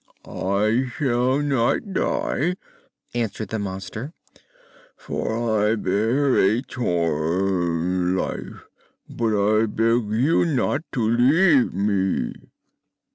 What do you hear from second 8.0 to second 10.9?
life. But I beg you not